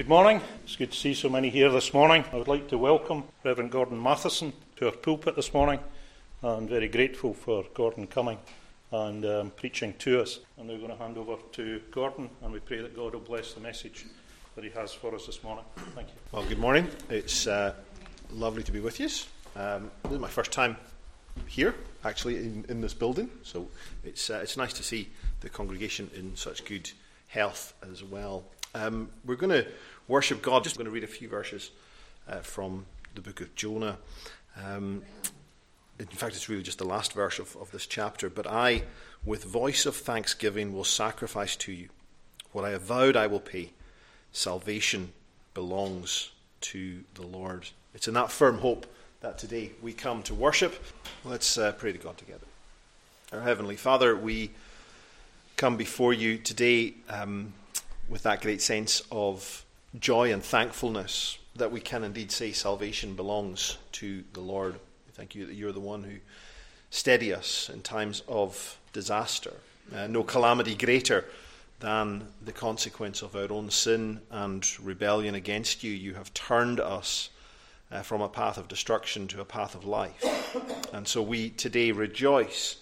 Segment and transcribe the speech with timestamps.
[0.00, 0.40] Good morning.
[0.64, 2.24] It's good to see so many here this morning.
[2.32, 5.78] I would like to welcome Reverend Gordon Matheson to our pulpit this morning.
[6.42, 8.38] I'm very grateful for Gordon coming
[8.92, 10.40] and um, preaching to us.
[10.58, 13.52] I'm now going to hand over to Gordon, and we pray that God will bless
[13.52, 14.06] the message
[14.54, 15.66] that he has for us this morning.
[15.94, 16.14] Thank you.
[16.32, 16.88] Well, good morning.
[17.10, 17.74] It's uh,
[18.32, 19.08] lovely to be with you.
[19.54, 20.78] Um, this is my first time
[21.46, 21.74] here,
[22.06, 23.68] actually, in, in this building, so
[24.02, 25.10] it's, uh, it's nice to see
[25.40, 26.90] the congregation in such good
[27.26, 28.44] health as well.
[28.72, 29.66] Um, we're going to
[30.08, 30.64] worship God.
[30.64, 31.70] Just going to read a few verses
[32.28, 33.98] uh, from the book of Jonah.
[34.62, 35.02] Um,
[35.98, 38.30] in fact, it's really just the last verse of, of this chapter.
[38.30, 38.84] But I,
[39.24, 41.88] with voice of thanksgiving, will sacrifice to you.
[42.52, 43.70] What I have vowed, I will pay.
[44.32, 45.12] Salvation
[45.54, 46.30] belongs
[46.62, 47.68] to the Lord.
[47.94, 48.86] It's in that firm hope
[49.20, 50.82] that today we come to worship.
[51.24, 52.46] Let's uh, pray to God together.
[53.32, 54.50] Our Heavenly Father, we
[55.56, 57.52] come before you today um,
[58.08, 59.64] with that great sense of
[59.98, 64.76] joy and thankfulness that we can indeed say salvation belongs to the Lord.
[65.12, 66.16] Thank you that you're the one who
[66.90, 69.54] steady us in times of disaster.
[69.94, 71.24] Uh, no calamity greater
[71.80, 75.90] than the consequence of our own sin and rebellion against you.
[75.90, 77.30] You have turned us
[77.90, 80.24] uh, from a path of destruction to a path of life.
[80.92, 82.76] And so we today rejoice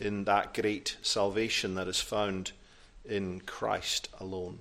[0.00, 2.52] in that great salvation that is found
[3.04, 4.58] in Christ alone.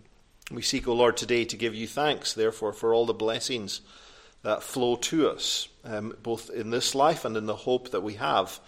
[0.49, 3.81] We seek, O Lord, today to give you thanks, therefore, for all the blessings
[4.43, 8.13] that flow to us, um, both in this life and in the hope that we
[8.13, 8.61] have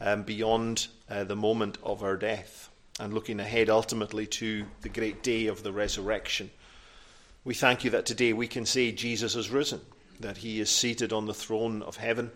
[0.00, 5.22] um, beyond uh, the moment of our death, and looking ahead ultimately to the great
[5.22, 6.48] day of the resurrection.
[7.44, 9.82] We thank you that today we can say Jesus has risen,
[10.20, 12.30] that he is seated on the throne of heaven,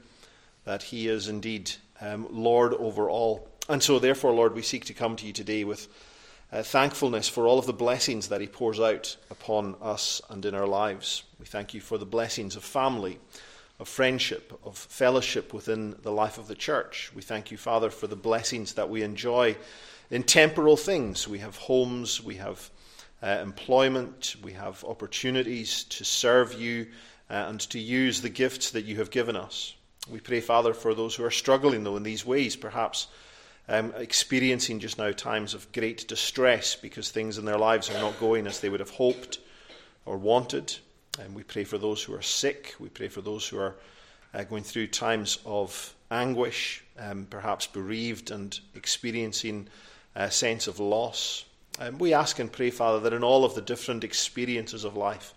[0.64, 3.48] that he is indeed um, Lord over all.
[3.70, 5.88] And so, therefore, Lord, we seek to come to you today with
[6.52, 10.54] uh, thankfulness for all of the blessings that He pours out upon us and in
[10.54, 11.22] our lives.
[11.40, 13.18] We thank you for the blessings of family,
[13.80, 17.10] of friendship, of fellowship within the life of the church.
[17.14, 19.56] We thank you, Father, for the blessings that we enjoy
[20.10, 21.26] in temporal things.
[21.26, 22.70] We have homes, we have
[23.22, 26.88] uh, employment, we have opportunities to serve you
[27.30, 29.74] uh, and to use the gifts that you have given us.
[30.10, 33.06] We pray, Father, for those who are struggling, though, in these ways, perhaps
[33.68, 38.18] um, experiencing just now times of great distress because things in their lives are not
[38.18, 39.38] going as they would have hoped
[40.04, 40.74] or wanted.
[41.20, 42.74] And we pray for those who are sick.
[42.80, 43.76] We pray for those who are
[44.34, 49.68] uh, going through times of anguish, um, perhaps bereaved and experiencing
[50.14, 51.44] a sense of loss.
[51.78, 55.34] Um, we ask and pray, Father, that in all of the different experiences of life,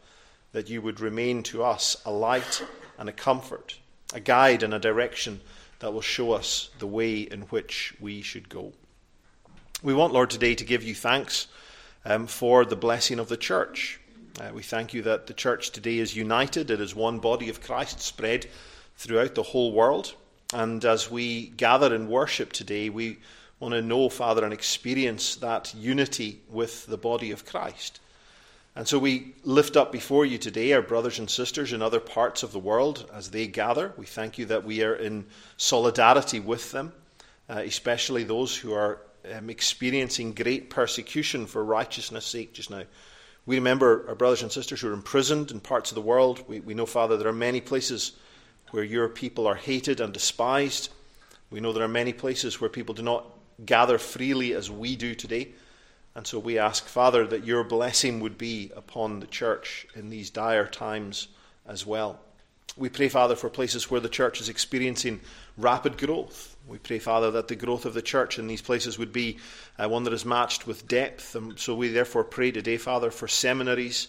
[0.51, 2.63] that you would remain to us a light
[2.97, 3.77] and a comfort,
[4.13, 5.41] a guide and a direction
[5.85, 8.73] that will show us the way in which we should go.
[9.83, 11.45] We want, Lord, today to give you thanks
[12.03, 13.99] um, for the blessing of the church.
[14.41, 17.61] Uh, we thank you that the church today is united, it is one body of
[17.61, 18.47] Christ spread
[18.97, 20.15] throughout the whole world.
[20.55, 23.19] And as we gather in worship today, we
[23.59, 27.99] want to know, Father, and experience that unity with the body of Christ.
[28.75, 32.43] And so we lift up before you today our brothers and sisters in other parts
[32.43, 33.93] of the world as they gather.
[33.95, 35.25] We thank you that we are in
[35.55, 36.91] solidarity with them,
[37.49, 38.99] uh, especially those who are
[39.33, 42.83] um, experiencing great persecution for righteousness' sake just now.
[43.45, 46.43] We remember our brothers and sisters who are imprisoned in parts of the world.
[46.47, 48.11] We, we know, Father, there are many places
[48.71, 50.89] where your people are hated and despised.
[51.49, 53.25] We know there are many places where people do not
[53.65, 55.53] gather freely as we do today.
[56.15, 60.29] And so we ask, Father, that your blessing would be upon the church in these
[60.29, 61.27] dire times
[61.67, 62.19] as well.
[62.77, 65.19] We pray, Father, for places where the church is experiencing
[65.57, 66.55] rapid growth.
[66.67, 69.37] We pray, Father, that the growth of the church in these places would be
[69.77, 71.35] uh, one that is matched with depth.
[71.35, 74.07] And so we therefore pray today, Father, for seminaries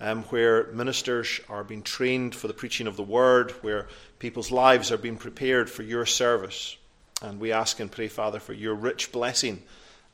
[0.00, 3.88] um, where ministers are being trained for the preaching of the word, where
[4.18, 6.76] people's lives are being prepared for your service.
[7.20, 9.62] And we ask and pray, Father, for your rich blessing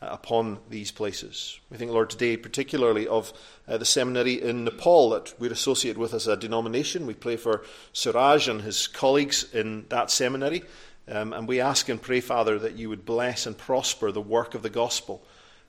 [0.01, 1.59] upon these places.
[1.71, 3.33] We think, Lord, today particularly of
[3.67, 7.07] uh, the seminary in Nepal that we're associated with as a denomination.
[7.07, 10.63] We pray for Suraj and his colleagues in that seminary.
[11.09, 14.55] Um, and we ask and pray, Father, that you would bless and prosper the work
[14.55, 15.25] of the gospel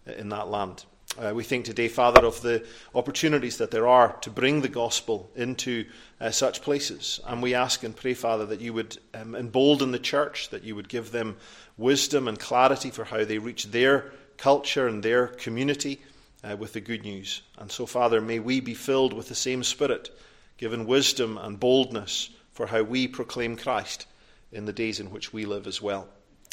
[0.07, 0.85] uh, in that land.
[1.17, 5.29] Uh, we think today, Father, of the opportunities that there are to bring the gospel
[5.35, 5.85] into
[6.21, 7.19] uh, such places.
[7.25, 10.75] And we ask and pray, Father, that you would um, embolden the church, that you
[10.75, 11.37] would give them
[11.77, 16.01] wisdom and clarity for how they reach their culture and their community
[16.43, 17.41] uh, with the good news.
[17.57, 20.09] And so, Father, may we be filled with the same Spirit,
[20.57, 24.07] given wisdom and boldness for how we proclaim Christ
[24.51, 26.07] in the days in which we live as well.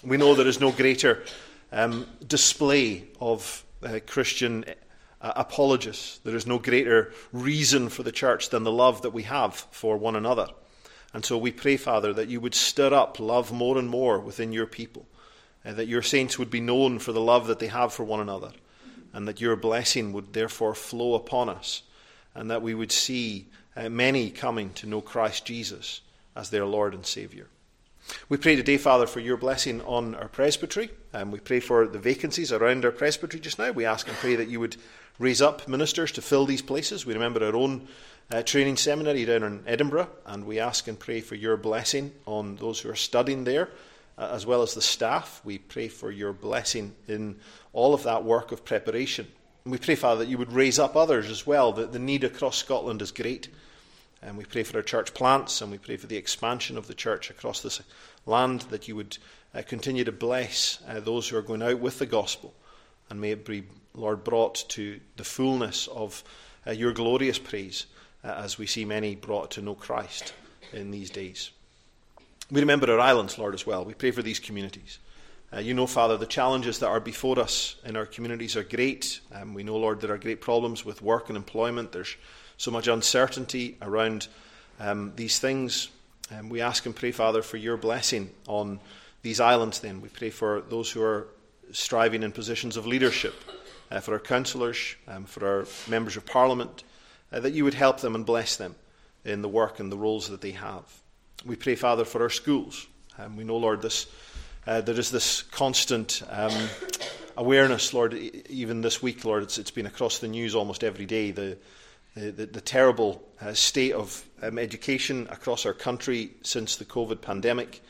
[0.04, 1.24] We know there is no greater
[1.72, 4.64] um, display of uh, Christian
[5.20, 6.18] uh, apologists.
[6.18, 9.96] There is no greater reason for the church than the love that we have for
[9.96, 10.48] one another.
[11.14, 14.52] And so we pray, Father, that you would stir up love more and more within
[14.52, 15.06] your people,
[15.66, 18.20] uh, that your saints would be known for the love that they have for one
[18.20, 18.52] another,
[19.12, 21.82] and that your blessing would therefore flow upon us,
[22.34, 23.46] and that we would see
[23.76, 26.00] uh, many coming to know Christ Jesus
[26.36, 27.48] as their Lord and Saviour.
[28.28, 30.90] We pray today, Father, for your blessing on our presbytery.
[31.12, 33.72] And we pray for the vacancies around our presbytery just now.
[33.72, 34.76] We ask and pray that you would
[35.18, 37.06] raise up ministers to fill these places.
[37.06, 37.88] We remember our own
[38.30, 42.56] uh, training seminary down in Edinburgh, and we ask and pray for your blessing on
[42.56, 43.70] those who are studying there,
[44.18, 45.40] uh, as well as the staff.
[45.44, 47.36] We pray for your blessing in
[47.72, 49.26] all of that work of preparation.
[49.64, 51.72] And we pray, Father, that you would raise up others as well.
[51.72, 53.48] that the need across Scotland is great.
[54.22, 56.94] And we pray for our church plants and we pray for the expansion of the
[56.94, 57.82] church across this
[58.24, 59.18] land, that you would
[59.54, 62.54] uh, continue to bless uh, those who are going out with the gospel.
[63.10, 63.64] And may it be,
[63.94, 66.24] Lord, brought to the fullness of
[66.66, 67.86] uh, your glorious praise
[68.24, 70.32] uh, as we see many brought to know Christ
[70.72, 71.50] in these days.
[72.50, 73.84] We remember our islands, Lord, as well.
[73.84, 75.00] We pray for these communities.
[75.52, 79.20] Uh, you know, Father, the challenges that are before us in our communities are great.
[79.32, 81.92] Um, we know, Lord, there are great problems with work and employment.
[81.92, 82.16] There's
[82.56, 84.28] so much uncertainty around
[84.78, 85.88] um, these things.
[86.36, 88.80] Um, we ask and pray, Father, for your blessing on
[89.22, 90.00] these islands then.
[90.00, 91.28] We pray for those who are
[91.72, 93.34] striving in positions of leadership,
[93.90, 96.84] uh, for our councillors, um, for our members of parliament,
[97.32, 98.76] uh, that you would help them and bless them
[99.24, 101.02] in the work and the roles that they have.
[101.46, 102.88] We pray, Father, for our schools.
[103.18, 104.08] Um, we know, Lord, this,
[104.66, 106.52] uh, there is this constant um,
[107.36, 111.30] awareness, Lord, even this week, Lord, it's, it's been across the news almost every day.
[111.30, 111.56] The,
[112.16, 117.20] the, the, the terrible uh, state of um, education across our country since the COVID
[117.20, 117.80] pandemic.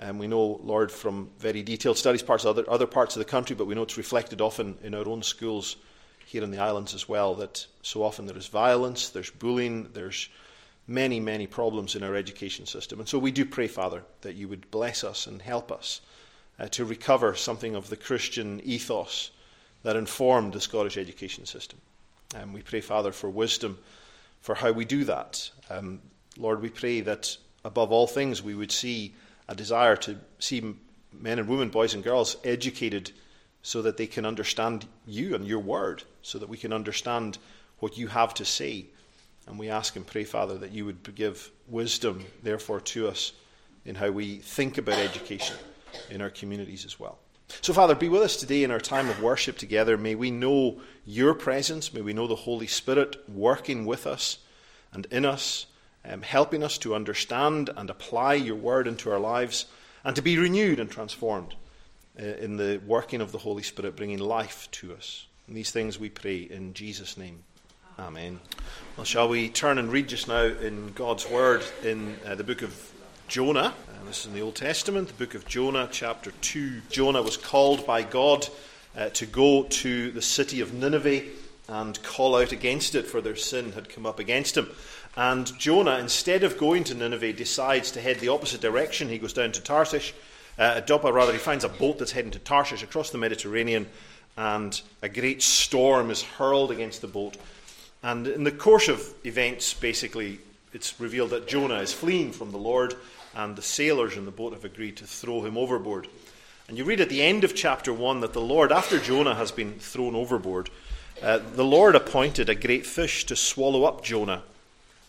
[0.00, 3.30] Um, we know, Lord, from very detailed studies, parts of other, other parts of the
[3.30, 5.76] country, but we know it's reflected often in our own schools
[6.24, 10.30] here in the islands as well, that so often there is violence, there's bullying, there's
[10.86, 13.00] many, many problems in our education system.
[13.00, 16.00] And so we do pray, Father, that you would bless us and help us
[16.58, 19.30] uh, to recover something of the Christian ethos
[19.82, 21.78] that informed the Scottish education system.
[22.34, 23.78] And we pray, Father, for wisdom
[24.40, 25.50] for how we do that.
[25.70, 26.00] Um,
[26.36, 29.14] Lord, we pray that above all things we would see
[29.48, 30.74] a desire to see
[31.12, 33.10] men and women, boys and girls, educated
[33.62, 37.38] so that they can understand you and your word, so that we can understand
[37.78, 38.86] what you have to say.
[39.46, 43.32] And we ask and pray, Father, that you would give wisdom, therefore, to us
[43.84, 45.56] in how we think about education
[46.10, 47.18] in our communities as well.
[47.60, 49.96] So, Father, be with us today in our time of worship together.
[49.96, 51.92] May we know your presence.
[51.92, 54.38] May we know the Holy Spirit working with us
[54.92, 55.66] and in us,
[56.04, 59.66] um, helping us to understand and apply your word into our lives
[60.04, 61.54] and to be renewed and transformed
[62.18, 65.26] uh, in the working of the Holy Spirit, bringing life to us.
[65.46, 67.44] And these things we pray in Jesus' name.
[67.96, 68.40] Amen.
[68.96, 72.62] Well, shall we turn and read just now in God's word in uh, the book
[72.62, 72.92] of
[73.28, 73.72] Jonah?
[74.04, 76.82] this is in the Old Testament, the book of Jonah, chapter 2.
[76.90, 78.48] Jonah was called by God
[78.96, 81.22] uh, to go to the city of Nineveh
[81.68, 84.70] and call out against it, for their sin had come up against him.
[85.16, 89.08] And Jonah, instead of going to Nineveh, decides to head the opposite direction.
[89.08, 90.12] He goes down to Tarshish,
[90.58, 91.32] uh, rather.
[91.32, 93.86] He finds a boat that's heading to Tarshish across the Mediterranean,
[94.36, 97.36] and a great storm is hurled against the boat.
[98.04, 100.38] And in the course of events, basically,
[100.74, 102.94] it's revealed that Jonah is fleeing from the Lord
[103.34, 106.06] and the sailors in the boat have agreed to throw him overboard.
[106.68, 109.50] And you read at the end of chapter 1 that the Lord, after Jonah has
[109.50, 110.68] been thrown overboard,
[111.22, 114.42] uh, the Lord appointed a great fish to swallow up Jonah.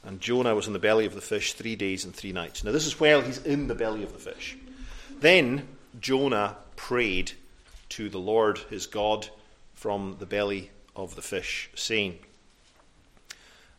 [0.06, 2.64] And Jonah was in the belly of the fish three days and three nights.
[2.64, 4.58] Now, this is while he's in the belly of the fish.
[5.20, 5.68] Then
[6.00, 7.34] Jonah prayed
[7.90, 9.28] to the Lord his God
[9.74, 12.20] from the belly of the fish, saying,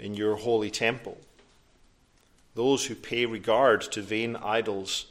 [0.00, 1.18] in your holy temple.
[2.54, 5.06] Those who pay regard to vain idols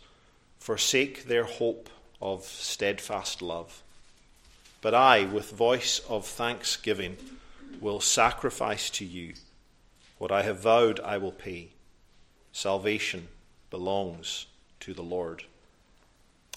[0.59, 1.89] forsake their hope
[2.21, 3.81] of steadfast love.
[4.81, 7.17] But I, with voice of thanksgiving,
[7.79, 9.33] will sacrifice to you.
[10.17, 11.69] What I have vowed, I will pay.
[12.51, 13.27] Salvation
[13.69, 14.47] belongs
[14.81, 15.43] to the Lord.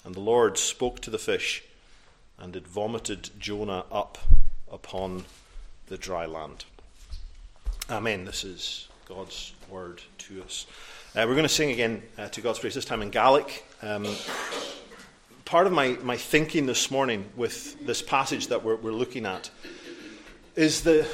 [0.03, 1.63] And the Lord spoke to the fish,
[2.37, 4.17] and it vomited Jonah up
[4.69, 5.25] upon
[5.87, 6.65] the dry land.
[7.89, 8.23] Amen.
[8.23, 10.65] This is God's word to us.
[11.13, 13.65] Uh, we're going to sing again uh, to God's praise, this time in Gaelic.
[13.81, 14.07] Um,
[15.43, 19.49] part of my, my thinking this morning with this passage that we're, we're looking at
[20.55, 21.05] is the,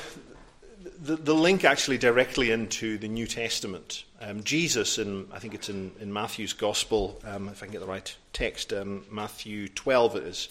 [1.02, 4.04] the, the, link actually directly into the New Testament.
[4.22, 7.82] Um, Jesus, in, I think it's in, in Matthew's Gospel, um, if I can get
[7.82, 10.50] the right text, um, Matthew 12 it is,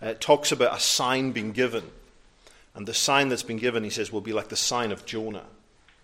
[0.00, 1.90] uh, talks about a sign being given.
[2.76, 5.42] And the sign that's been given, he says, will be like the sign of Jonah,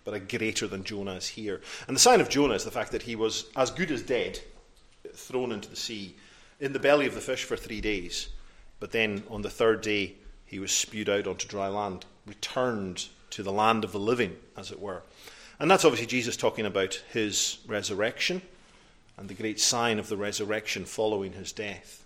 [0.04, 1.60] but a greater than Jonah is here.
[1.86, 4.40] And the sign of Jonah is the fact that he was as good as dead,
[5.14, 6.14] thrown into the sea,
[6.60, 8.28] in the belly of the fish for three days.
[8.80, 13.42] But then on the third day, he was spewed out onto dry land, returned to
[13.42, 15.02] the land of the living, as it were.
[15.58, 18.42] And that's obviously Jesus talking about his resurrection
[19.16, 22.01] and the great sign of the resurrection following his death.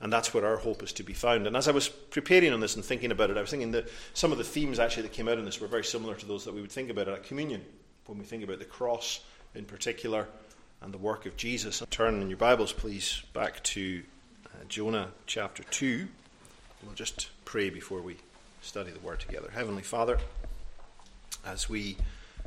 [0.00, 1.46] And that's where our hope is to be found.
[1.46, 3.88] And as I was preparing on this and thinking about it, I was thinking that
[4.14, 6.44] some of the themes actually that came out in this were very similar to those
[6.46, 7.62] that we would think about at communion,
[8.06, 9.20] when we think about the cross
[9.54, 10.26] in particular
[10.80, 11.82] and the work of Jesus.
[11.90, 14.02] Turn in your Bibles, please, back to
[14.46, 16.08] uh, Jonah chapter 2.
[16.82, 18.16] We'll just pray before we
[18.62, 19.50] study the Word together.
[19.52, 20.18] Heavenly Father,
[21.44, 21.98] as we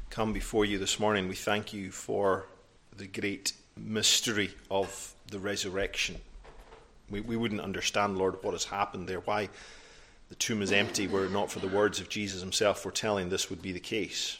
[0.10, 2.48] come before you this morning, we thank you for
[2.98, 6.19] the great mystery of the resurrection
[7.10, 9.50] we, we wouldn't understand, Lord, what has happened there, why
[10.29, 13.50] the tomb is empty, were it not for the words of Jesus himself foretelling this
[13.50, 14.39] would be the case.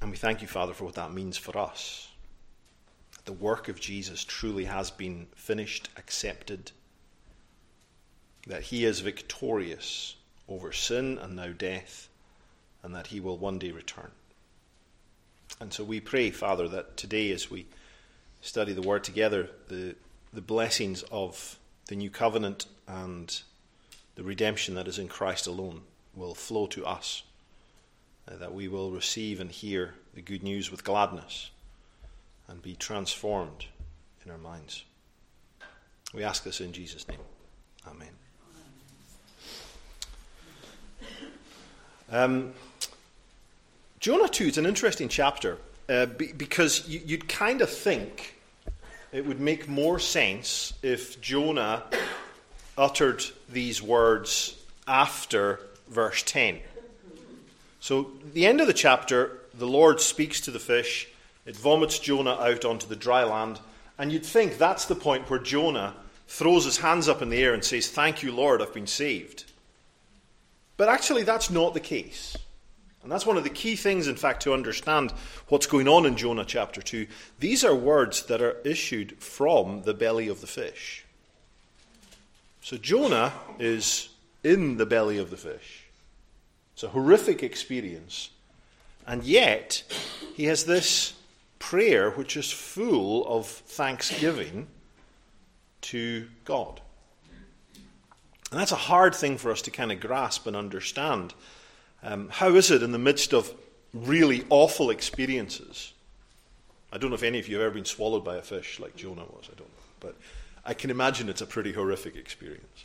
[0.00, 2.08] And we thank you, Father, for what that means for us.
[3.24, 6.70] The work of Jesus truly has been finished, accepted,
[8.46, 10.16] that he is victorious
[10.48, 12.08] over sin and now death,
[12.82, 14.10] and that he will one day return.
[15.60, 17.66] And so we pray, Father, that today as we
[18.40, 19.94] study the Word together, the,
[20.32, 23.42] the blessings of the new covenant and
[24.14, 25.82] the redemption that is in Christ alone
[26.14, 27.22] will flow to us,
[28.30, 31.50] uh, that we will receive and hear the good news with gladness
[32.48, 33.66] and be transformed
[34.24, 34.84] in our minds.
[36.14, 37.18] We ask this in Jesus' name.
[37.86, 38.08] Amen.
[42.10, 42.54] Um,
[44.00, 48.34] Jonah 2 is an interesting chapter uh, be, because you, you'd kind of think
[49.12, 51.84] it would make more sense if Jonah
[52.76, 56.58] uttered these words after verse 10.
[57.80, 61.08] So, the end of the chapter, the Lord speaks to the fish,
[61.46, 63.60] it vomits Jonah out onto the dry land,
[63.98, 65.94] and you'd think that's the point where Jonah
[66.26, 69.44] throws his hands up in the air and says, Thank you, Lord, I've been saved.
[70.76, 72.36] But actually, that's not the case.
[73.08, 75.14] And that's one of the key things, in fact, to understand
[75.48, 77.06] what's going on in Jonah chapter 2.
[77.40, 81.06] These are words that are issued from the belly of the fish.
[82.60, 84.10] So Jonah is
[84.44, 85.84] in the belly of the fish.
[86.74, 88.28] It's a horrific experience.
[89.06, 89.84] And yet,
[90.34, 91.14] he has this
[91.58, 94.66] prayer which is full of thanksgiving
[95.80, 96.82] to God.
[98.50, 101.32] And that's a hard thing for us to kind of grasp and understand.
[102.02, 103.52] Um, how is it in the midst of
[103.92, 105.92] really awful experiences?
[106.92, 108.96] I don't know if any of you have ever been swallowed by a fish like
[108.96, 109.84] Jonah was, I don't know.
[110.00, 110.16] But
[110.64, 112.84] I can imagine it's a pretty horrific experience.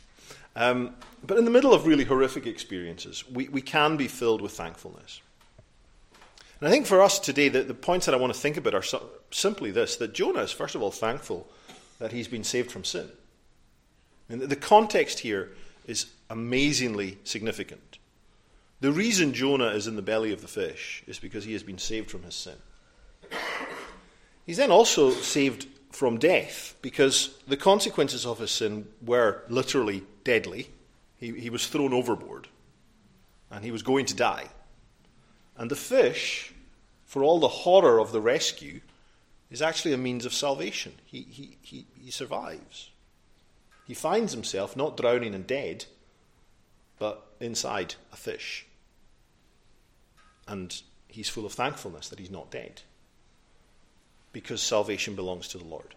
[0.56, 0.94] Um,
[1.26, 5.20] but in the middle of really horrific experiences, we, we can be filled with thankfulness.
[6.60, 8.74] And I think for us today, the, the points that I want to think about
[8.74, 11.46] are so, simply this that Jonah is, first of all, thankful
[11.98, 13.08] that he's been saved from sin.
[14.28, 15.50] And the context here
[15.86, 17.93] is amazingly significant.
[18.80, 21.78] The reason Jonah is in the belly of the fish is because he has been
[21.78, 22.56] saved from his sin.
[24.44, 30.68] He's then also saved from death because the consequences of his sin were literally deadly.
[31.16, 32.48] He, he was thrown overboard
[33.50, 34.48] and he was going to die.
[35.56, 36.52] And the fish,
[37.04, 38.80] for all the horror of the rescue,
[39.50, 40.94] is actually a means of salvation.
[41.04, 42.90] He, he, he, he survives.
[43.86, 45.84] He finds himself not drowning and dead,
[46.98, 48.66] but inside a fish.
[50.48, 52.82] And he's full of thankfulness that he's not dead
[54.32, 55.94] because salvation belongs to the Lord.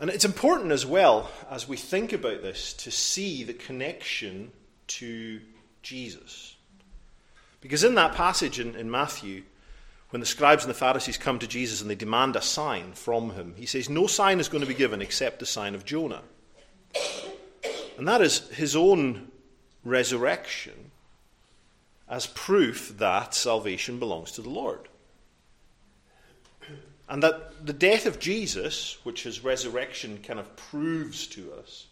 [0.00, 4.52] And it's important as well, as we think about this, to see the connection
[4.88, 5.40] to
[5.82, 6.54] Jesus.
[7.60, 9.42] Because in that passage in, in Matthew,
[10.10, 13.30] when the scribes and the Pharisees come to Jesus and they demand a sign from
[13.30, 16.22] him, he says, No sign is going to be given except the sign of Jonah.
[17.98, 19.28] And that is his own
[19.84, 20.92] resurrection
[22.08, 24.88] as proof that salvation belongs to the Lord.
[27.08, 31.86] And that the death of Jesus, which his resurrection kind of proves to us,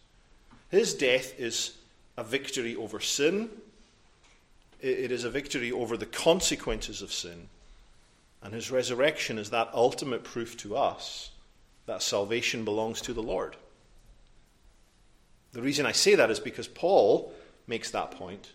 [0.70, 1.76] his death is
[2.16, 3.50] a victory over sin,
[4.80, 7.48] it is a victory over the consequences of sin.
[8.42, 11.30] And his resurrection is that ultimate proof to us
[11.86, 13.56] that salvation belongs to the Lord.
[15.56, 17.32] The reason I say that is because Paul
[17.66, 18.52] makes that point.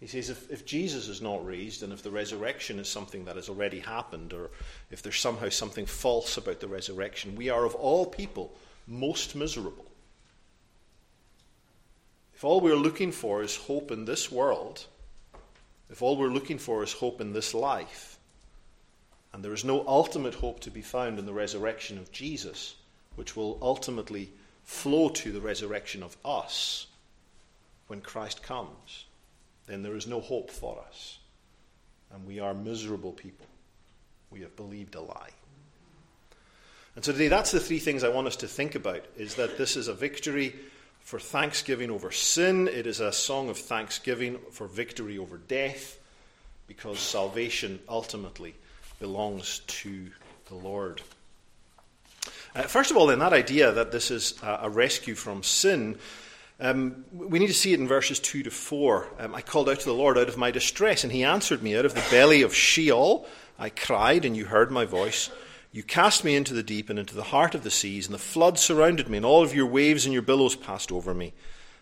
[0.00, 3.36] He says if, if Jesus is not raised, and if the resurrection is something that
[3.36, 4.50] has already happened, or
[4.90, 8.52] if there's somehow something false about the resurrection, we are of all people
[8.88, 9.86] most miserable.
[12.34, 14.86] If all we're looking for is hope in this world,
[15.88, 18.18] if all we're looking for is hope in this life,
[19.32, 22.74] and there is no ultimate hope to be found in the resurrection of Jesus,
[23.14, 24.32] which will ultimately
[24.66, 26.86] flow to the resurrection of us
[27.86, 29.06] when Christ comes,
[29.66, 31.18] then there is no hope for us.
[32.12, 33.46] And we are miserable people.
[34.30, 35.30] We have believed a lie.
[36.94, 39.56] And so today, that's the three things I want us to think about is that
[39.56, 40.54] this is a victory
[41.00, 42.68] for thanksgiving over sin.
[42.68, 45.98] It is a song of thanksgiving for victory over death,
[46.66, 48.54] because salvation ultimately
[48.98, 50.10] belongs to
[50.48, 51.02] the Lord.
[52.56, 55.98] Uh, first of all, then, that idea that this is a, rescue from sin,
[56.58, 59.08] um, we need to see it in verses 2 to 4.
[59.18, 61.76] Um, I called out to the Lord out of my distress, and he answered me.
[61.76, 63.26] Out of the belly of Sheol
[63.58, 65.28] I cried, and you heard my voice.
[65.70, 68.18] You cast me into the deep and into the heart of the seas, and the
[68.18, 71.34] flood surrounded me, and all of your waves and your billows passed over me.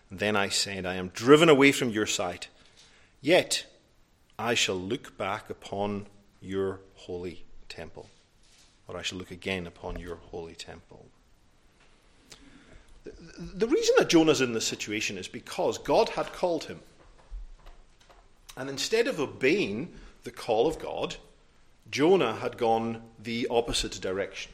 [0.09, 2.49] And then I said, I am driven away from your sight.
[3.21, 3.65] Yet
[4.37, 6.07] I shall look back upon
[6.41, 8.09] your holy temple,
[8.87, 11.05] or I shall look again upon your holy temple.
[13.03, 16.79] The reason that Jonah's in this situation is because God had called him.
[18.57, 19.93] And instead of obeying
[20.23, 21.17] the call of God,
[21.91, 24.51] Jonah had gone the opposite direction.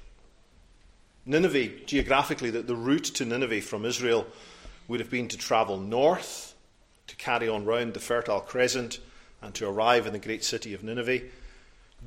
[1.25, 4.25] Nineveh, geographically, the, the route to Nineveh from Israel
[4.87, 6.55] would have been to travel north,
[7.07, 8.99] to carry on round the Fertile Crescent,
[9.41, 11.21] and to arrive in the great city of Nineveh.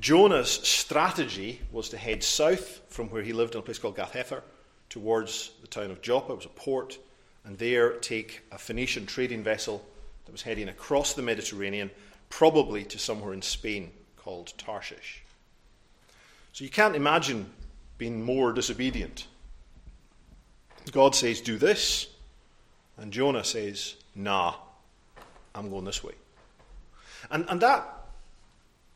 [0.00, 4.42] Jonah's strategy was to head south from where he lived in a place called Gath-hepher
[4.88, 6.32] towards the town of Joppa.
[6.32, 6.98] It was a port,
[7.44, 9.84] and there take a Phoenician trading vessel
[10.24, 11.90] that was heading across the Mediterranean,
[12.28, 15.22] probably to somewhere in Spain called Tarshish.
[16.52, 17.50] So you can't imagine
[17.98, 19.26] being more disobedient.
[20.90, 22.08] God says, Do this,
[22.96, 24.54] and Jonah says, Nah,
[25.54, 26.14] I'm going this way.
[27.30, 28.03] And, and that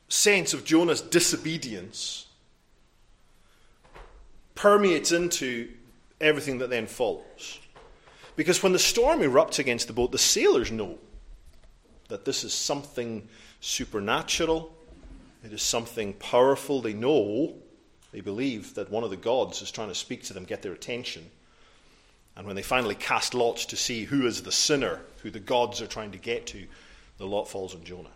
[0.08, 2.26] sense of Jonah's disobedience
[4.54, 5.70] permeates into
[6.20, 7.60] everything that then follows.
[8.36, 10.98] Because when the storm erupts against the boat, the sailors know
[12.08, 13.28] that this is something
[13.60, 14.72] supernatural,
[15.44, 16.80] it is something powerful.
[16.80, 17.54] They know,
[18.12, 20.72] they believe that one of the gods is trying to speak to them, get their
[20.72, 21.30] attention.
[22.36, 25.80] And when they finally cast lots to see who is the sinner, who the gods
[25.80, 26.66] are trying to get to,
[27.18, 28.10] the lot falls on Jonah.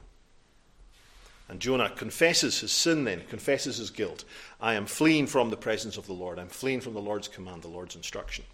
[1.49, 4.25] And Jonah confesses his sin then, confesses his guilt.
[4.61, 6.39] I am fleeing from the presence of the Lord.
[6.39, 8.45] I'm fleeing from the Lord's command, the Lord's instruction.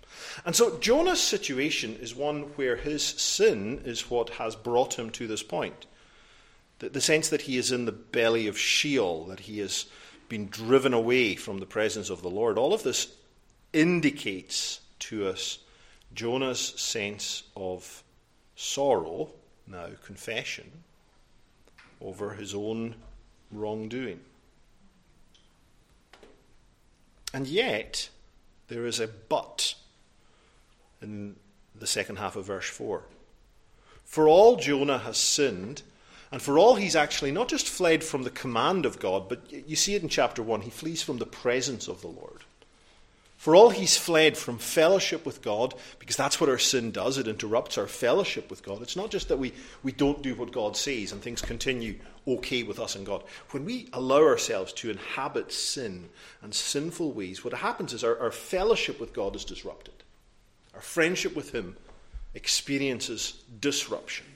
[0.45, 5.27] And so Jonah's situation is one where his sin is what has brought him to
[5.27, 5.87] this point.
[6.81, 9.87] The, the sense that he is in the belly of Sheol, that he has
[10.29, 12.59] been driven away from the presence of the Lord.
[12.59, 13.13] All of this
[13.73, 15.59] indicates to us
[16.15, 18.03] Jonah's sense of
[18.57, 19.31] sorrow,
[19.67, 20.71] now confession,
[22.01, 22.95] over his own
[23.51, 24.21] wrongdoing.
[27.33, 28.09] And yet,
[28.69, 29.75] there is a but
[31.03, 31.37] in
[31.75, 33.03] the second half of verse 4.
[34.05, 35.83] For all Jonah has sinned,
[36.33, 39.77] and for all he's actually not just fled from the command of God, but you
[39.77, 42.45] see it in chapter 1, he flees from the presence of the Lord.
[43.39, 47.29] For all he's fled from fellowship with God, because that's what our sin does, it
[47.29, 48.83] interrupts our fellowship with God.
[48.83, 52.65] It's not just that we, we don't do what God says and things continue okay
[52.65, 53.23] with us and God.
[53.51, 56.09] When we allow ourselves to inhabit sin
[56.43, 59.95] and sinful ways, what happens is our, our fellowship with God is disrupted.
[60.75, 61.77] Our friendship with Him
[62.35, 64.27] experiences disruption.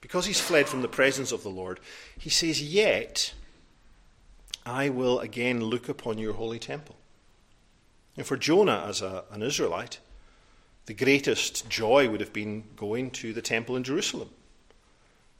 [0.00, 1.80] Because he's fled from the presence of the Lord,
[2.18, 3.32] he says, Yet
[4.66, 6.96] I will again look upon your holy temple.
[8.16, 9.98] And for Jonah, as a, an Israelite,
[10.86, 14.30] the greatest joy would have been going to the temple in Jerusalem.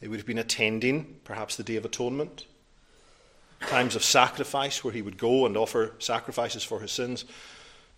[0.00, 2.46] It would have been attending perhaps the Day of Atonement,
[3.60, 7.24] times of sacrifice where he would go and offer sacrifices for his sins,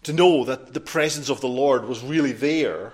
[0.02, 2.92] to know that the presence of the Lord was really there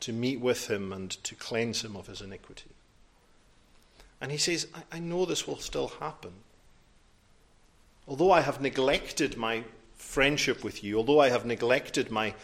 [0.00, 2.70] to meet with him and to cleanse him of his iniquity.
[4.20, 6.32] And he says, I, I know this will still happen.
[8.08, 9.64] Although I have neglected my
[9.94, 12.34] friendship with you, although I have neglected my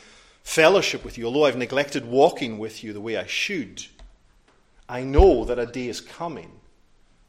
[0.42, 3.86] fellowship with you, although I've neglected walking with you the way I should,
[4.88, 6.60] I know that a day is coming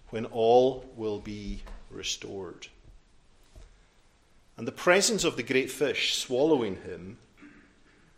[0.10, 2.67] when all will be restored.
[4.58, 7.17] And the presence of the great fish swallowing him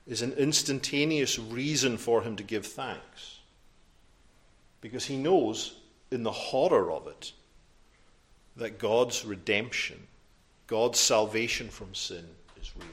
[0.07, 3.39] is an instantaneous reason for him to give thanks.
[4.81, 5.75] Because he knows
[6.11, 7.31] in the horror of it
[8.57, 10.07] that God's redemption,
[10.67, 12.25] God's salvation from sin
[12.61, 12.87] is real.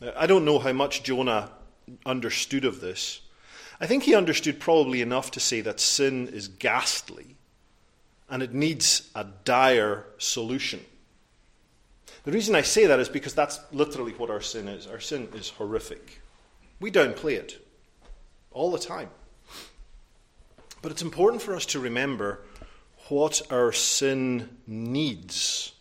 [0.00, 1.50] Now, I don't know how much Jonah
[2.04, 3.20] understood of this.
[3.80, 7.36] I think he understood probably enough to say that sin is ghastly
[8.28, 10.84] and it needs a dire solution.
[12.24, 14.86] The reason I say that is because that's literally what our sin is.
[14.86, 16.20] Our sin is horrific.
[16.78, 17.66] We downplay it
[18.50, 19.10] all the time.
[20.82, 22.40] But it's important for us to remember
[23.10, 25.72] what our sin needs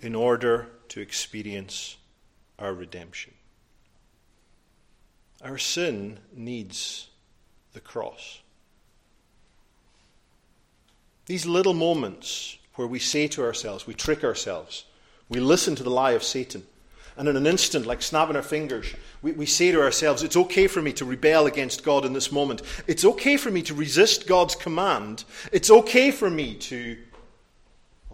[0.00, 1.96] in order to experience
[2.58, 3.34] our redemption.
[5.42, 7.08] Our sin needs
[7.72, 8.40] the cross.
[11.26, 14.84] These little moments where we say to ourselves, we trick ourselves,
[15.28, 16.66] we listen to the lie of Satan.
[17.16, 20.66] And in an instant, like snapping our fingers, we, we say to ourselves, It's okay
[20.66, 22.62] for me to rebel against God in this moment.
[22.86, 25.24] It's okay for me to resist God's command.
[25.52, 26.96] It's okay for me to.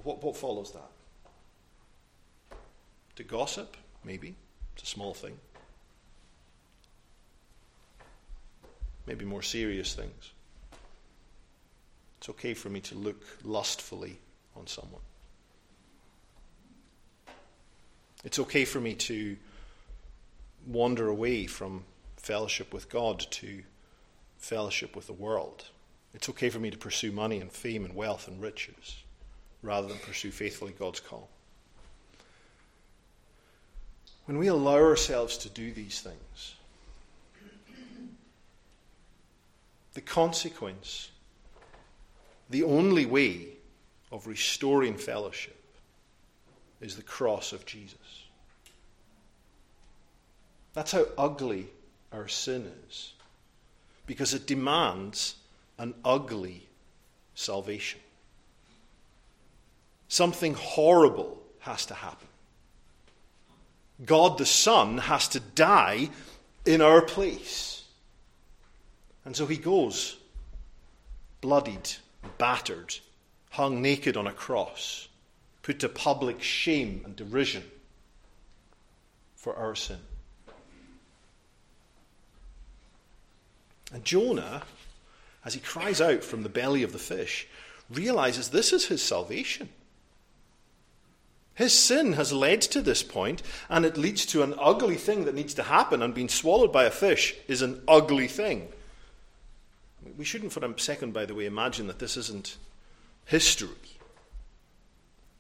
[0.03, 0.91] What, what follows that?
[3.17, 3.77] To gossip?
[4.05, 4.35] Maybe.
[4.75, 5.37] It's a small thing.
[9.07, 10.33] Maybe more serious things.
[12.19, 14.19] It's okay for me to look lustfully
[14.57, 15.01] on someone.
[18.25, 19.37] It's okay for me to
[20.67, 21.85] wander away from
[22.17, 23.63] fellowship with God to
[24.39, 25.65] fellowship with the world.
[26.15, 29.03] It's okay for me to pursue money and fame and wealth and riches
[29.63, 31.29] rather than pursue faithfully God's call.
[34.27, 36.55] When we allow ourselves to do these things,
[39.95, 41.11] the consequence,
[42.51, 43.49] the only way
[44.13, 45.58] of restoring fellowship,
[46.81, 48.25] is the cross of Jesus.
[50.75, 51.67] That's how ugly
[52.13, 53.13] our sin is,
[54.07, 55.37] because it demands
[55.79, 56.67] an ugly
[57.35, 58.01] salvation.
[60.09, 62.29] Something horrible has to happen.
[64.05, 66.11] God the Son has to die
[66.65, 67.85] in our place.
[69.25, 70.17] And so he goes,
[71.41, 71.91] bloodied,
[72.39, 72.97] battered,
[73.51, 75.08] hung naked on a cross
[75.69, 77.63] put to public shame and derision
[79.37, 79.99] for our sin.
[83.93, 84.63] And Jonah,
[85.45, 87.47] as he cries out from the belly of the fish,
[87.91, 89.69] realizes this is his salvation.
[91.55, 95.35] His sin has led to this point, and it leads to an ugly thing that
[95.35, 98.69] needs to happen, and being swallowed by a fish is an ugly thing.
[100.17, 102.57] We shouldn't for a second, by the way, imagine that this isn't
[103.27, 103.98] history.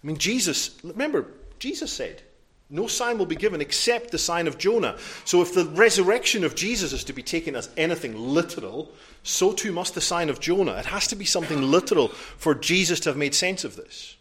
[0.02, 1.26] I mean, Jesus, remember,
[1.58, 2.22] Jesus said,
[2.70, 4.98] no sign will be given except the sign of Jonah.
[5.24, 9.72] So, if the resurrection of Jesus is to be taken as anything literal, so too
[9.72, 10.74] must the sign of Jonah.
[10.74, 14.16] It has to be something literal for Jesus to have made sense of this.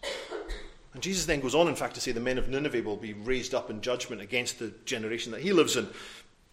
[0.94, 3.14] And Jesus then goes on, in fact, to say the men of Nineveh will be
[3.14, 5.88] raised up in judgment against the generation that he lives in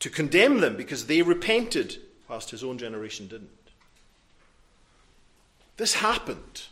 [0.00, 3.48] to condemn them because they repented, whilst his own generation didn't.
[5.76, 6.64] This happened.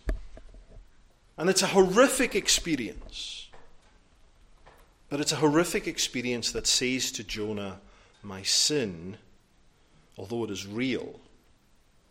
[1.39, 3.49] And it's a horrific experience.
[5.09, 7.81] But it's a horrific experience that says to Jonah,
[8.23, 9.17] My sin,
[10.17, 11.21] although it is real,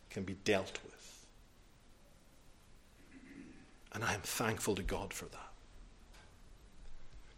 [0.10, 1.26] can be dealt with.
[3.94, 5.38] And I am thankful to God for that.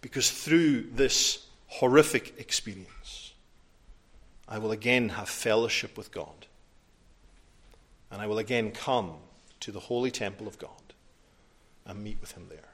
[0.01, 3.33] Because through this horrific experience,
[4.47, 6.45] I will again have fellowship with God.
[8.11, 9.13] And I will again come
[9.61, 10.82] to the holy temple of God
[11.85, 12.69] and meet with Him there.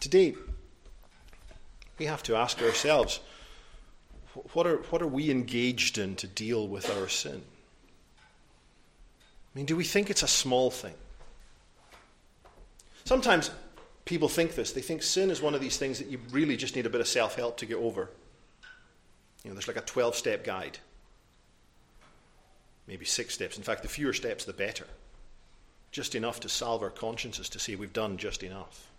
[0.00, 0.34] Today,
[1.98, 3.20] we have to ask ourselves
[4.52, 7.42] what are, what are we engaged in to deal with our sin?
[9.54, 10.94] I mean, do we think it's a small thing?
[13.04, 13.50] Sometimes
[14.04, 14.72] people think this.
[14.72, 17.00] They think sin is one of these things that you really just need a bit
[17.00, 18.10] of self help to get over.
[19.42, 20.78] You know, there's like a 12 step guide,
[22.86, 23.56] maybe six steps.
[23.56, 24.86] In fact, the fewer steps, the better.
[25.90, 28.90] Just enough to salve our consciences to say we've done just enough.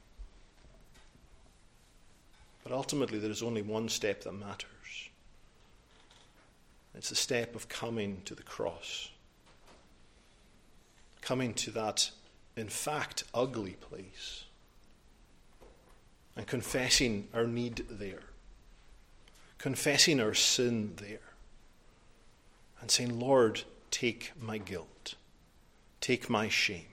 [2.63, 5.10] But ultimately, there is only one step that matters.
[6.95, 9.10] It's the step of coming to the cross,
[11.21, 12.12] coming to that,
[12.58, 14.45] in fact, ugly place,
[16.36, 18.21] and confessing our need there.
[19.58, 21.19] Confessing our sin there
[22.80, 25.15] and saying, Lord, take my guilt,
[26.02, 26.86] take my shame,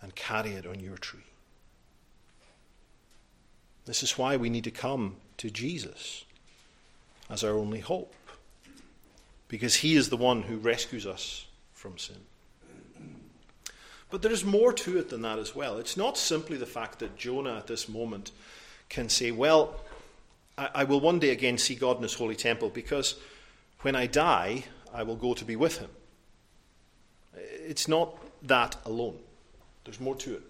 [0.00, 1.20] and carry it on your tree.
[3.86, 6.24] This is why we need to come to Jesus
[7.30, 8.14] as our only hope,
[9.48, 12.16] because he is the one who rescues us from sin.
[14.10, 15.78] But there is more to it than that as well.
[15.78, 18.30] It's not simply the fact that Jonah at this moment
[18.88, 19.80] can say, Well,
[20.56, 23.16] I, I will one day again see God in his holy temple because
[23.82, 25.90] when I die, I will go to be with him.
[27.68, 29.18] It's not that alone,
[29.84, 30.42] there's more to it.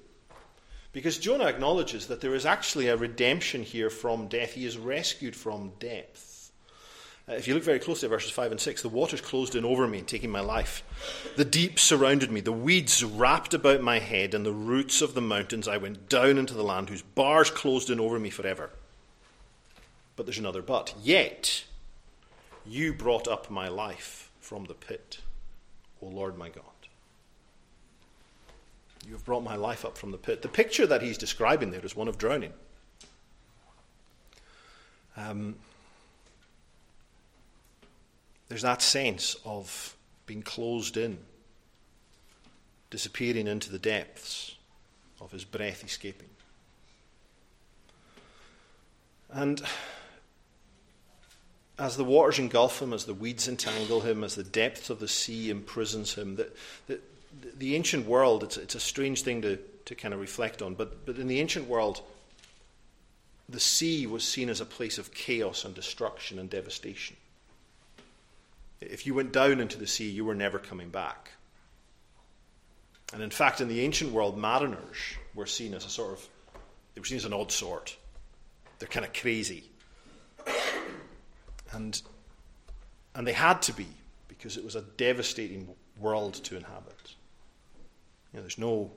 [0.92, 4.52] Because Jonah acknowledges that there is actually a redemption here from death.
[4.52, 6.52] He is rescued from death.
[7.28, 9.64] Uh, if you look very closely at verses 5 and 6, the waters closed in
[9.64, 10.85] over me, taking my life.
[11.37, 15.20] The deep surrounded me, the weeds wrapped about my head, and the roots of the
[15.20, 15.66] mountains.
[15.66, 18.70] I went down into the land, whose bars closed in over me forever.
[20.14, 20.94] But there's another but.
[21.02, 21.64] Yet,
[22.64, 25.18] you brought up my life from the pit,
[26.00, 26.64] O Lord my God.
[29.06, 30.42] You have brought my life up from the pit.
[30.42, 32.52] The picture that he's describing there is one of drowning.
[35.16, 35.56] Um,
[38.48, 41.18] there's that sense of being closed in,
[42.90, 44.54] disappearing into the depths
[45.20, 46.28] of his breath escaping.
[49.30, 49.62] And
[51.78, 55.08] as the waters engulf him, as the weeds entangle him, as the depths of the
[55.08, 56.50] sea imprisons him, the,
[57.57, 61.07] the ancient world, it's, it's a strange thing to, to kind of reflect on, but,
[61.07, 62.03] but in the ancient world,
[63.48, 67.16] the sea was seen as a place of chaos and destruction and devastation.
[68.81, 71.33] If you went down into the sea, you were never coming back.
[73.12, 74.96] And in fact, in the ancient world, mariners
[75.35, 76.29] were seen as a sort of,
[76.94, 77.96] they were seen as an odd sort.
[78.79, 79.64] They're kind of crazy.
[81.72, 82.01] And,
[83.14, 83.87] and they had to be,
[84.29, 87.14] because it was a devastating world to inhabit.
[88.33, 88.91] You know, there's no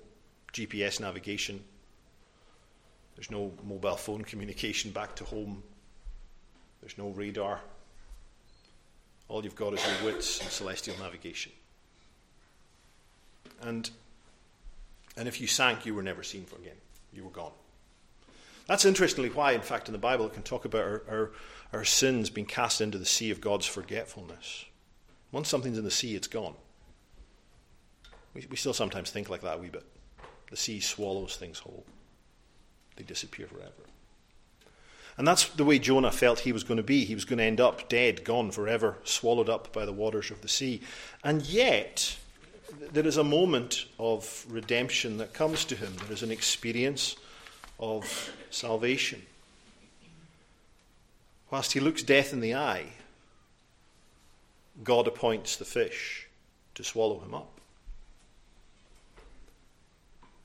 [0.54, 1.63] GPS navigation,
[3.15, 5.63] there's no mobile phone communication back to home,
[6.82, 7.62] there's no radar.
[9.28, 11.54] All you've got is your wits and celestial navigation.
[13.62, 13.89] And,
[15.15, 16.76] and if you sank, you were never seen for again.
[17.13, 17.52] You were gone.
[18.67, 21.32] That's interestingly why, in fact, in the Bible it can talk about our, our,
[21.74, 24.65] our sins being cast into the sea of God's forgetfulness.
[25.32, 26.56] Once something's in the sea, it's gone.
[28.34, 29.86] We, we still sometimes think like that a wee bit.
[30.50, 31.86] The sea swallows things whole,
[32.96, 33.72] they disappear forever.
[35.17, 37.06] And that's the way Jonah felt he was going to be.
[37.06, 40.41] He was going to end up dead, gone forever, swallowed up by the waters of
[40.41, 40.82] the sea.
[41.24, 42.17] And yet,
[42.91, 45.94] there is a moment of redemption that comes to him.
[46.04, 47.17] There is an experience
[47.80, 49.22] of salvation.
[51.50, 52.86] Whilst he looks death in the eye,
[54.84, 56.28] God appoints the fish
[56.76, 57.50] to swallow him up.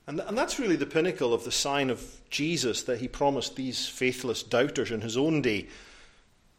[0.07, 3.87] And, and that's really the pinnacle of the sign of Jesus that he promised these
[3.87, 5.67] faithless doubters in his own day.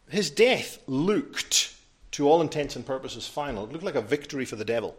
[0.07, 1.73] His death looked,
[2.11, 3.65] to all intents and purposes, final.
[3.65, 4.95] It looked like a victory for the devil.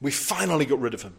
[0.00, 1.16] We finally got rid of him.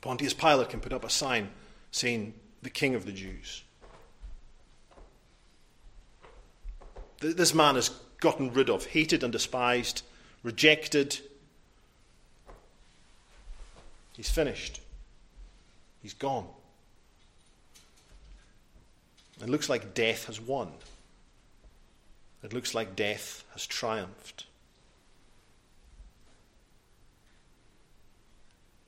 [0.00, 1.50] Pontius Pilate can put up a sign
[1.90, 3.62] saying, the King of the Jews.
[7.20, 10.02] This man is gotten rid of, hated and despised,
[10.42, 11.20] rejected.
[14.18, 14.80] He's finished.
[16.02, 16.48] He's gone.
[19.40, 20.72] It looks like death has won.
[22.42, 24.46] It looks like death has triumphed.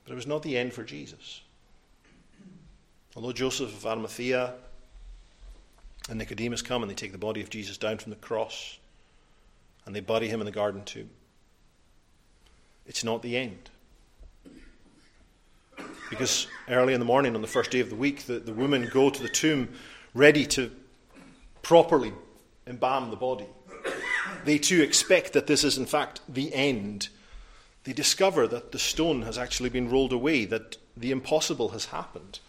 [0.04, 1.42] But it was not the end for Jesus.
[3.14, 4.54] Although Joseph of Arimathea
[6.08, 8.78] and Nicodemus come and they take the body of Jesus down from the cross
[9.86, 11.10] and they bury him in the garden tomb,
[12.84, 13.70] it's not the end.
[16.10, 18.90] Because early in the morning on the first day of the week, the, the women
[18.92, 19.68] go to the tomb
[20.12, 20.70] ready to
[21.62, 22.12] properly
[22.66, 23.46] embalm the body.
[24.44, 27.08] They too expect that this is, in fact, the end
[27.84, 32.40] they discover that the stone has actually been rolled away, that the impossible has happened,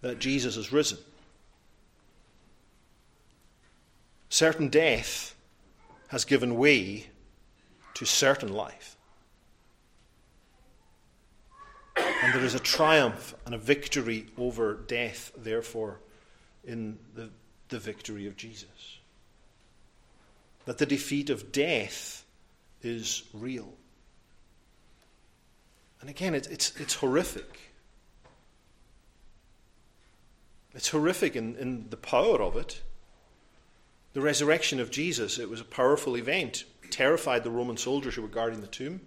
[0.00, 0.98] that Jesus has risen.
[4.30, 5.34] Certain death
[6.08, 7.10] has given way
[7.94, 8.96] to certain life.
[12.22, 16.00] And there is a triumph and a victory over death, therefore,
[16.64, 17.30] in the,
[17.68, 18.98] the victory of Jesus.
[20.66, 22.24] That the defeat of death
[22.82, 23.72] is real.
[26.00, 27.58] And again, it's, it's, it's horrific.
[30.74, 32.82] It's horrific in, in the power of it.
[34.12, 38.28] The resurrection of Jesus, it was a powerful event, terrified the Roman soldiers who were
[38.28, 39.00] guarding the tomb,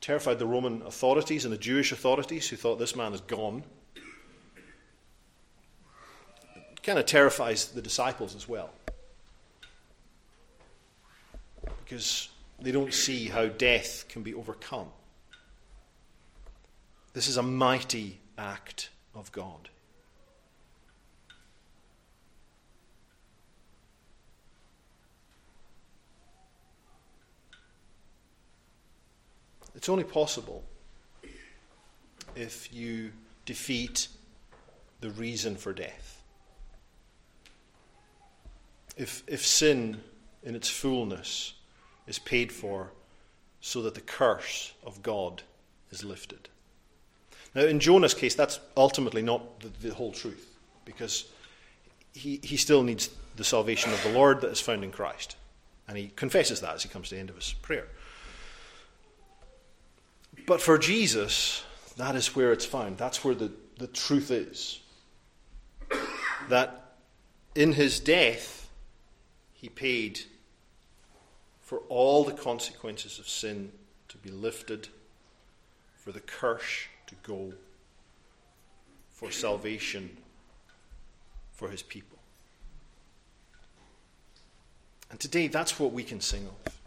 [0.00, 3.64] terrified the Roman authorities and the Jewish authorities who thought this man is gone.
[6.56, 8.70] It kind of terrifies the disciples as well.
[11.84, 12.28] Because
[12.60, 14.88] they don't see how death can be overcome.
[17.12, 19.68] This is a mighty act of God.
[29.78, 30.64] It's only possible
[32.34, 33.12] if you
[33.46, 34.08] defeat
[35.00, 36.20] the reason for death.
[38.96, 40.00] If, if sin
[40.42, 41.52] in its fullness
[42.08, 42.90] is paid for
[43.60, 45.42] so that the curse of God
[45.92, 46.48] is lifted.
[47.54, 51.28] Now, in Jonah's case, that's ultimately not the, the whole truth, because
[52.14, 55.36] he, he still needs the salvation of the Lord that is found in Christ.
[55.86, 57.86] And he confesses that as he comes to the end of his prayer.
[60.48, 61.62] But for Jesus,
[61.98, 62.96] that is where it's found.
[62.96, 64.80] That's where the, the truth is.
[66.48, 66.94] That
[67.54, 68.70] in his death,
[69.52, 70.20] he paid
[71.60, 73.70] for all the consequences of sin
[74.08, 74.88] to be lifted,
[75.98, 77.52] for the curse to go,
[79.10, 80.16] for salvation
[81.52, 82.16] for his people.
[85.10, 86.77] And today, that's what we can sing of.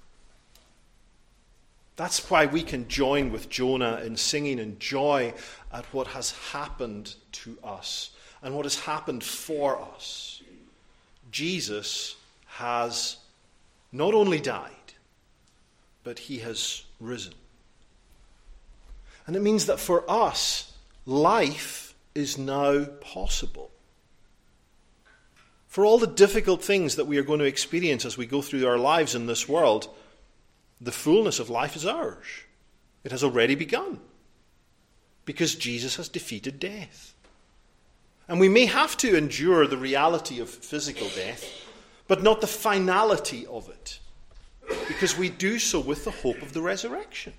[1.95, 5.33] That's why we can join with Jonah in singing in joy
[5.71, 10.41] at what has happened to us and what has happened for us.
[11.31, 12.15] Jesus
[12.47, 13.17] has
[13.91, 14.71] not only died,
[16.03, 17.33] but he has risen.
[19.27, 20.73] And it means that for us,
[21.05, 23.71] life is now possible.
[25.67, 28.67] For all the difficult things that we are going to experience as we go through
[28.67, 29.87] our lives in this world,
[30.81, 32.25] the fullness of life is ours.
[33.03, 33.99] It has already begun
[35.25, 37.13] because Jesus has defeated death.
[38.27, 41.47] And we may have to endure the reality of physical death,
[42.07, 43.99] but not the finality of it,
[44.87, 47.33] because we do so with the hope of the resurrection.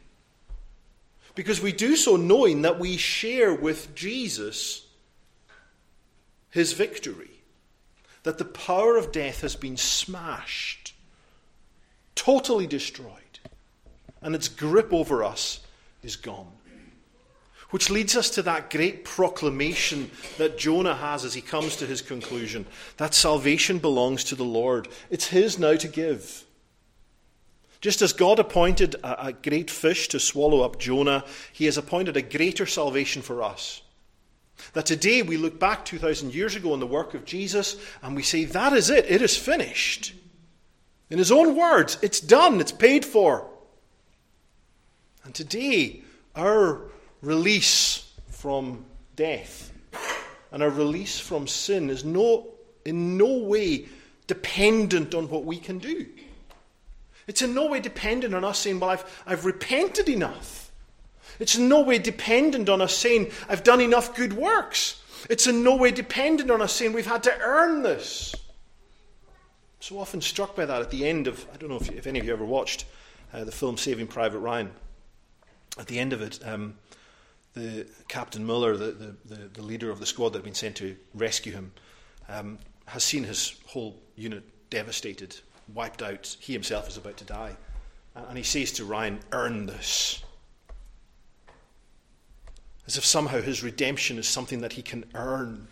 [1.34, 4.86] Because we do so knowing that we share with Jesus
[6.50, 7.30] his victory,
[8.22, 10.94] that the power of death has been smashed,
[12.14, 13.21] totally destroyed
[14.22, 15.60] and its grip over us
[16.02, 16.52] is gone.
[17.70, 22.02] Which leads us to that great proclamation that Jonah has as he comes to his
[22.02, 22.66] conclusion
[22.98, 24.88] that salvation belongs to the Lord.
[25.10, 26.44] It's his now to give.
[27.80, 32.16] Just as God appointed a, a, great fish to swallow up Jonah, he has appointed
[32.16, 33.82] a greater salvation for us.
[34.74, 38.22] That today we look back 2,000 years ago on the work of Jesus and we
[38.22, 40.14] say, that is it, it is finished.
[41.10, 43.48] In his own words, it's done, it's paid for.
[45.24, 46.02] And today,
[46.34, 46.82] our
[47.20, 48.84] release from
[49.16, 49.72] death
[50.50, 52.48] and our release from sin is no,
[52.84, 53.86] in no way
[54.26, 56.06] dependent on what we can do.
[57.26, 60.70] It's in no way dependent on us saying, Well, I've, I've repented enough.
[61.38, 65.02] It's in no way dependent on us saying, I've done enough good works.
[65.30, 68.34] It's in no way dependent on us saying, We've had to earn this.
[69.80, 72.18] So often struck by that at the end of, I don't know if, if any
[72.18, 72.84] of you ever watched
[73.32, 74.70] uh, the film Saving Private Ryan
[75.78, 76.74] at the end of it, um,
[77.54, 80.76] the Captain Miller, the, the, the, the, leader of the squad that had been sent
[80.76, 81.72] to rescue him,
[82.28, 85.36] um, has seen his whole unit devastated,
[85.74, 86.36] wiped out.
[86.40, 87.56] He himself is about to die.
[88.14, 90.22] And he says to Ryan, Earn this.
[92.86, 95.68] As if somehow his redemption is something that he can earn.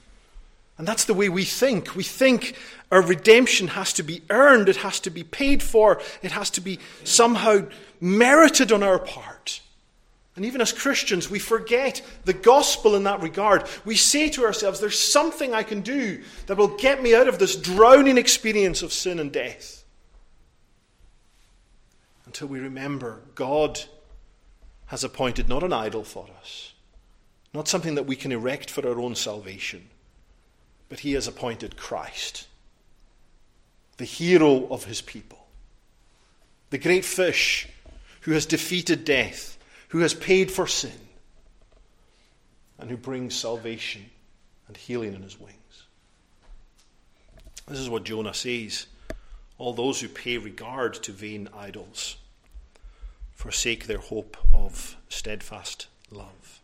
[0.78, 1.94] And that's the way we think.
[1.94, 2.56] We think
[2.90, 6.60] our redemption has to be earned, it has to be paid for, it has to
[6.62, 7.66] be somehow
[8.00, 9.60] merited on our part.
[10.40, 13.64] And even as Christians, we forget the gospel in that regard.
[13.84, 17.38] We say to ourselves, there's something I can do that will get me out of
[17.38, 19.84] this drowning experience of sin and death.
[22.24, 23.82] Until we remember God
[24.86, 26.72] has appointed not an idol for us,
[27.52, 29.90] not something that we can erect for our own salvation,
[30.88, 32.46] but he has appointed Christ,
[33.98, 35.48] the hero of his people,
[36.70, 37.68] the great fish
[38.22, 39.58] who has defeated death,
[39.90, 41.08] who has paid for sin,
[42.78, 44.06] and who brings salvation
[44.66, 45.86] and healing in his wings.
[47.68, 48.86] This is what Jonah says
[49.58, 52.16] all those who pay regard to vain idols
[53.34, 56.60] forsake their hope of steadfast love.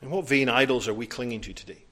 [0.00, 1.84] And what vain idols are we clinging to today?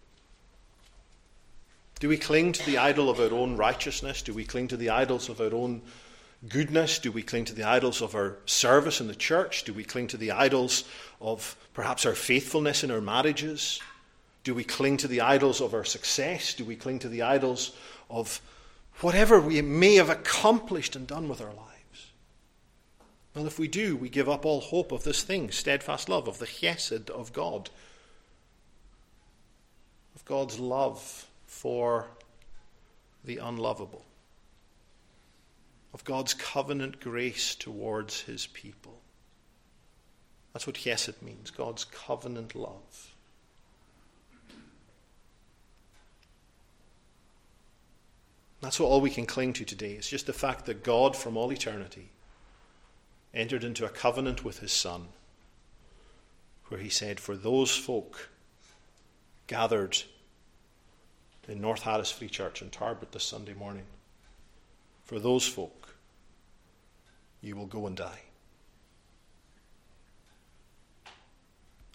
[2.00, 4.22] Do we cling to the idol of our own righteousness?
[4.22, 5.82] Do we cling to the idols of our own
[6.48, 6.98] goodness?
[6.98, 9.64] Do we cling to the idols of our service in the church?
[9.64, 10.84] Do we cling to the idols
[11.20, 13.80] of perhaps our faithfulness in our marriages?
[14.44, 16.54] Do we cling to the idols of our success?
[16.54, 17.72] Do we cling to the idols
[18.10, 18.40] of
[19.00, 22.12] whatever we may have accomplished and done with our lives?
[23.34, 26.38] Well, if we do, we give up all hope of this thing steadfast love, of
[26.38, 27.70] the chesed of God,
[30.14, 32.06] of God's love for
[33.24, 34.04] the unlovable,
[35.94, 39.00] of God's covenant grace towards his people.
[40.52, 43.14] That's what chesed means God's covenant love.
[48.60, 49.92] That's what all we can cling to today.
[49.92, 52.08] It's just the fact that God, from all eternity,
[53.32, 55.08] entered into a covenant with his Son,
[56.68, 58.30] where he said, For those folk
[59.46, 59.98] gathered
[61.46, 63.84] in North Harris Free Church in Tarbert this Sunday morning,
[65.04, 65.83] for those folk,
[67.44, 68.22] you will go and die.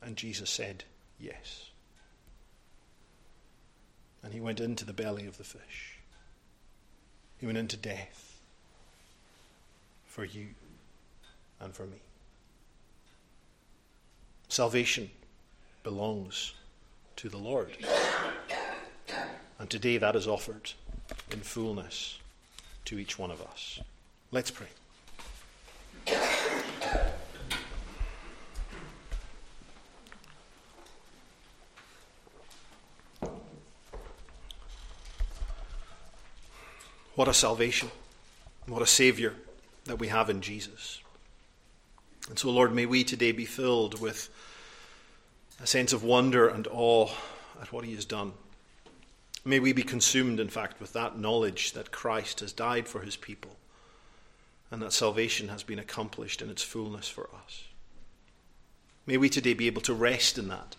[0.03, 0.83] And Jesus said,
[1.19, 1.71] Yes.
[4.23, 5.97] And he went into the belly of the fish.
[7.39, 8.39] He went into death
[10.05, 10.47] for you
[11.59, 11.97] and for me.
[14.49, 15.09] Salvation
[15.83, 16.53] belongs
[17.15, 17.75] to the Lord.
[19.57, 20.73] And today that is offered
[21.31, 22.19] in fullness
[22.85, 23.79] to each one of us.
[24.31, 24.67] Let's pray.
[37.19, 37.91] What a salvation.
[38.65, 39.33] What a Saviour
[39.83, 41.01] that we have in Jesus.
[42.29, 44.29] And so, Lord, may we today be filled with
[45.61, 47.09] a sense of wonder and awe
[47.61, 48.31] at what He has done.
[49.43, 53.17] May we be consumed, in fact, with that knowledge that Christ has died for His
[53.17, 53.57] people
[54.71, 57.65] and that salvation has been accomplished in its fullness for us.
[59.05, 60.77] May we today be able to rest in that.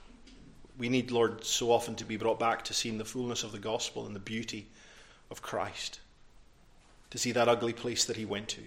[0.78, 3.58] We need, Lord, so often to be brought back to seeing the fullness of the
[3.58, 4.68] gospel and the beauty
[5.30, 6.00] of Christ,
[7.10, 8.62] to see that ugly place that He went to,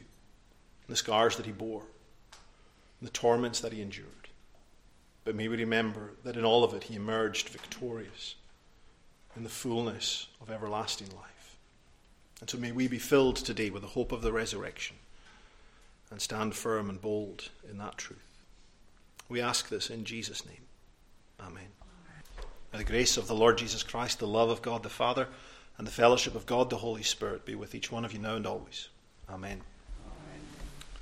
[0.87, 1.83] the scars that He bore
[3.03, 4.07] the torments that he endured.
[5.25, 8.35] But may we remember that in all of it he emerged victorious
[9.35, 11.57] in the fullness of everlasting life.
[12.41, 14.97] And so may we be filled today with the hope of the resurrection
[16.11, 18.19] and stand firm and bold in that truth.
[19.29, 20.57] We ask this in Jesus' name.
[21.39, 21.69] Amen.
[22.71, 25.27] May the grace of the Lord Jesus Christ, the love of God the Father,
[25.77, 28.35] and the fellowship of God the Holy Spirit be with each one of you now
[28.35, 28.89] and always.
[29.29, 29.61] Amen.